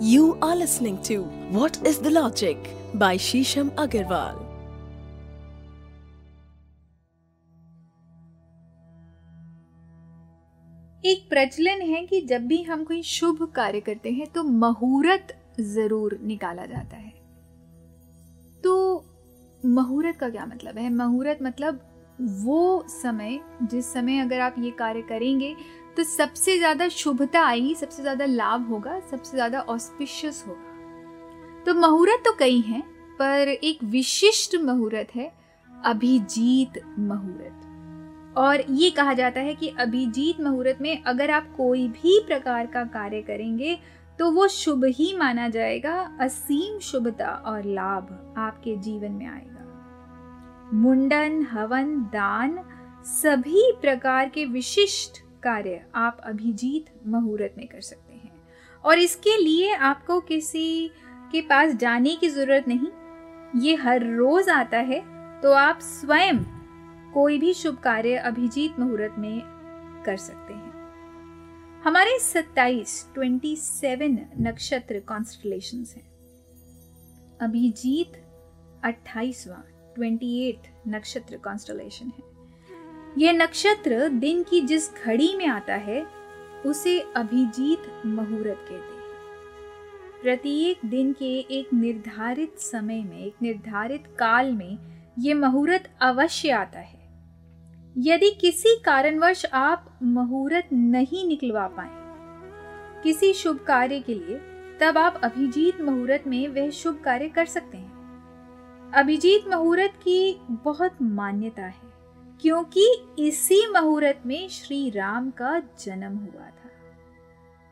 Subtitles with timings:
[0.00, 2.56] You are listening to What is the Logic
[2.94, 4.36] by Shisham Agarwal.
[11.04, 16.18] एक प्रचलन है कि जब भी हम कोई शुभ कार्य करते हैं तो मुहूर्त ज़रूर
[16.22, 17.12] निकाला जाता है
[18.62, 19.04] तो
[19.66, 21.80] मुहूर्त का क्या मतलब है मुहूर्त मतलब
[22.20, 25.56] वो समय, जिस समय अगर आप ये कार्य करेंगे
[25.98, 32.22] तो सबसे ज़्यादा शुभता आएगी, सबसे ज़्यादा लाभ होगा, सबसे ज़्यादा ऑस्पिशियस होगा। तो मुहूर्त
[32.24, 32.82] तो कई हैं,
[33.18, 35.30] पर एक विशिष्ट मुहूर्त है,
[35.70, 42.18] अभिजीत मुहूर्त। और ये कहा जाता है कि अभिजीत मुहूर्त में अगर आप कोई भी
[42.26, 43.78] प्रकार का कार्य करेंगे
[44.18, 51.46] तो वो शुभ ही माना जाएगा, असीम शुभता और लाभ आपके जीवन में आएगा। मुंडन,
[51.52, 52.58] हवन, दान,
[53.12, 58.32] सभी प्रकार के विशिष्ट कार्य आप अभिजीत मुहूर्त में कर सकते हैं।
[58.84, 60.90] और इसके लिए आपको किसी
[61.32, 65.00] के पास जाने की ज़रूरत नहीं। ये हर रोज आता है
[65.40, 66.38] तो आप स्वयं
[67.14, 69.40] कोई भी शुभ कार्य अभिजीत मुहूर्त में
[70.06, 70.72] कर सकते हैं।
[71.84, 76.06] हमारे 27 27 नक्षत्र कॉन्स्टलेशन हैं।
[77.40, 78.22] अभिजीत
[78.84, 79.60] 28वां
[79.98, 82.37] 28 नक्षत्र कॉन्स्टलेशन है।
[83.18, 86.06] यह नक्षत्र दिन की जिस घड़ी में आता है,
[86.66, 94.52] उसे अभिजीत मुहूर्त कहते हैं। प्रत्येक दिन के एक निर्धारित समय में, एक निर्धारित काल
[94.52, 94.78] में
[95.18, 96.98] ये मुहूर्त अवश्य आता है।
[97.96, 101.90] यदि किसी कारणवश आप मुहूर्त नहीं निकलवा पाए,
[103.02, 104.40] किसी शुभ कार्य के लिए,
[104.80, 111.02] तब आप अभिजीत मुहूर्त में वह शुभ कार्य कर सकते हैं। अभिजीत मुहूर्त की बहुत
[111.02, 111.97] मान्यता है।
[112.40, 112.86] क्योंकि
[113.18, 116.70] इसी मुहूर्त में श्री राम का जन्म हुआ था।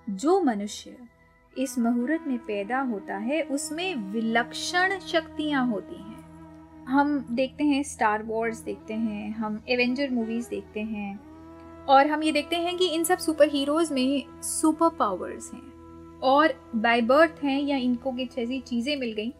[0.08, 0.96] जो मनुष्य
[1.58, 8.22] इस मुहूर्त में पैदा होता है, उसमें विलक्षण शक्तियाँ होती हैं। हम देखते हैं स्टार
[8.22, 11.20] वॉर्स देखते हैं, हम एवेंजर मूवीज़ देखते हैं,
[11.86, 16.54] और हम ये देखते हैं कि इन सब सुपर हीरोज में सुपर पावर्स हैं, और
[16.76, 19.32] बाय बर्थ हैं या इनको ऐसी चीज़ें मिल गई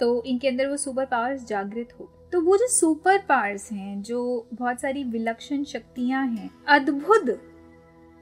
[0.00, 4.48] तो इनके अंदर वो सुपर पावर्स जागृत हो। तो वो जो सुपर पावर्स हैं, जो
[4.54, 7.30] बहुत सारी विलक्षण शक्तियाँ हैं, अद्भुत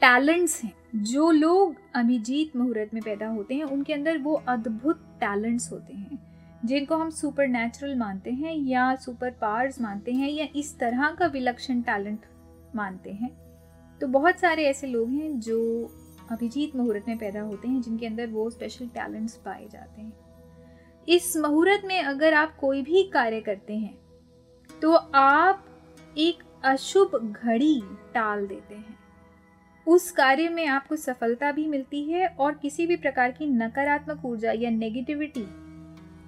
[0.00, 5.72] टैलेंट्स हैं, जो लोग अभिजीत मुहूर्त में पैदा होते हैं, उनके अंदर वो अद्भुत टैलेंट्स
[5.72, 6.18] होते हैं,
[6.64, 11.26] जिनको हम सुपर नेचुरल मानते हैं या सुपर पावर्स मानते हैं या इस तरह का
[11.26, 12.20] विलक्षण टैलेंट
[12.74, 13.30] मानते हैं।
[14.00, 15.90] तो बहुत सारे ऐसे लोग हैं जो
[16.30, 20.25] अभिजीत मुहूर्त में पैदा होते हैं, जिनके अंदर वो स्पेशल टैलेंट्स पाए जाते हैं।
[21.08, 23.94] इस मुहूर्त में अगर आप कोई भी कार्य करते हैं
[24.82, 25.64] तो आप
[26.16, 27.80] एक अशुभ घड़ी
[28.14, 28.98] टाल देते हैं।
[29.86, 34.52] उस कार्य में आपको सफलता भी मिलती है और किसी भी प्रकार की नकारात्मक ऊर्जा
[34.52, 35.46] या नेगेटिविटी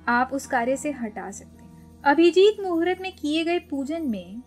[0.09, 4.43] आप उस कार्य से हटा सकते हैं। अभिजीत मुहूर्त में किए गए पूजन में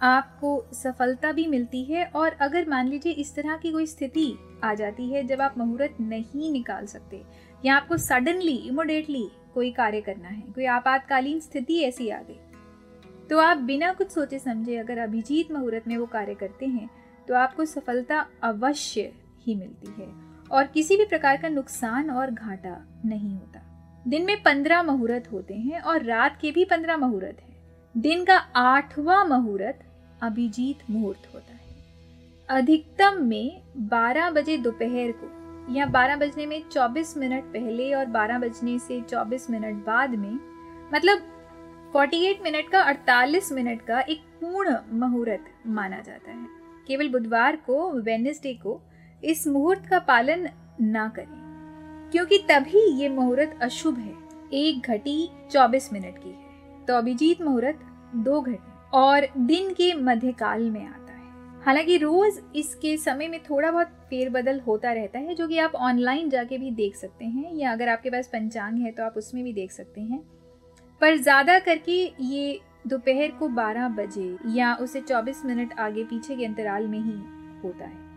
[0.00, 4.32] आपको सफलता भी मिलती है और अगर मान लीजिए इस तरह की कोई स्थिति
[4.64, 7.22] आ जाती है जब आप मुहूर्त नहीं निकाल सकते
[7.64, 12.38] या आपको सडनली इमोडेटली कोई कार्य करना है, कोई आपातकालीन स्थिति ऐसी आ गई
[13.30, 16.88] तो आप बिना कुछ सोचे समझे अगर अभिजीत मुहूर्त में वो कार्य करते हैं
[17.28, 20.08] तो आपको सफलता अवश्य ही मिलती है
[20.50, 23.60] और किसी भी प्रकार का नुकसान और घाटा नहीं होता।
[24.06, 27.48] दिन में पंद्रह मुहूर्त होते हैं और रात के भी पंद्रह मुहूर्त है।
[27.94, 29.84] दिन का आठवां मुहूर्त
[30.22, 31.58] अभिजीत मुहूर्त होता है।
[32.48, 35.26] अधिकतम में 12 बजे दोपहर को
[35.70, 40.38] या 12 बजने में 24 मिनट पहले और 12 बजने से 24 मिनट बाद में
[40.94, 41.22] मतलब
[41.92, 46.46] 48 मिनट का 48 मिनट का एक पूर्ण मुहूर्त माना जाता है।
[46.88, 48.80] केवल बुधवार को वेनेसडे को
[49.22, 50.48] इस मुहूर्त का पालन
[50.80, 51.38] ना करें,
[52.12, 54.14] क्योंकि तभी ये मुहूर्त अशुभ है।
[54.52, 57.80] एक घटी 24 मिनट की है। तो अभिजीत मुहूर्त
[58.16, 58.58] दो घटी
[58.92, 60.99] और दिन के मध्यकाल में आता
[61.62, 66.28] हालाँकि रोज इसके समय में थोड़ा बहुत फेरबदल होता रहता है, जो कि आप ऑनलाइन
[66.30, 69.52] जाके भी देख सकते हैं, या अगर आपके पास पंचांग है तो आप उसमें भी
[69.52, 70.20] देख सकते हैं।
[71.00, 76.44] पर ज़्यादा करके ये दोपहर को 12 बजे या उसे 24 मिनट आगे पीछे के
[76.44, 77.18] अंतराल में ही
[77.62, 78.08] होता है।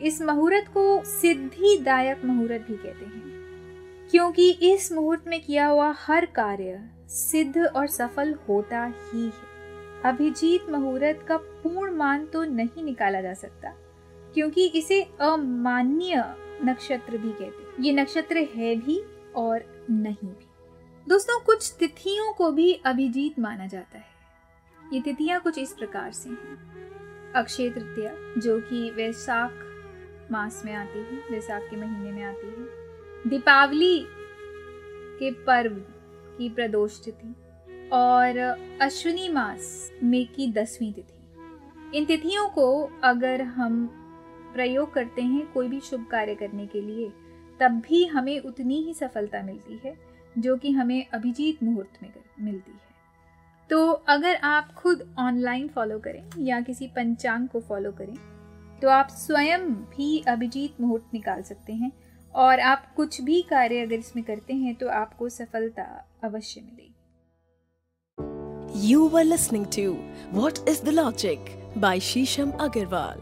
[0.00, 6.26] इस मुहूर्त को सिद्धिदायक मुहूर्त भी कहते हैं, क्योंकि इस मुहूर्त में किया हुआ हर
[6.34, 6.80] कार्य
[7.10, 9.54] सिद्ध और सफल होता ही है।
[10.04, 13.70] अभिजीत मुहूर्त का पूर्ण मान तो नहीं निकाला जा सकता,
[14.34, 16.24] क्योंकि इसे अमान्य
[16.64, 19.00] नक्षत्र भी कहते हैं। ये नक्षत्र है भी
[19.36, 20.46] और नहीं भी।
[21.06, 24.14] दोस्तों, कुछ तिथियों को भी अभिजीत माना जाता है।
[24.92, 29.64] ये तिथियाँ कुछ इस प्रकार से हैं। अक्षय तृतीया, जो कि वैशाख
[30.32, 33.98] मास में आती है वैसाख के महीने में आती है। दीपावली
[35.18, 35.74] के पर्व
[36.38, 37.34] की प्रदोष तिथि।
[37.92, 38.38] और
[38.82, 43.86] अश्विनी मास में की दसवीं तिथि। इन तिथियों को अगर हम
[44.54, 47.08] प्रयोग करते हैं कोई भी शुभ कार्य करने के लिए,
[47.60, 49.94] तब भी हमें उतनी ही सफलता मिलती है,
[50.38, 52.94] जो कि हमें अभिजीत मुहूर्त में मिलती है।
[53.70, 58.14] तो अगर आप खुद ऑनलाइन फॉलो करें या किसी पंचांग को फॉलो करें
[58.82, 59.60] तो आप स्वयं
[59.90, 61.90] भी अभिजीत मुहूर्त निकाल सकते हैं
[62.34, 65.82] और आप कुछ भी कार्य अगर इसमें करते हैं तो आपको सफलता
[66.24, 66.95] अवश्य मिलेगी।
[68.78, 69.94] You were listening to
[70.32, 71.40] What is the Logic
[71.76, 73.18] by Shisham Agarwal.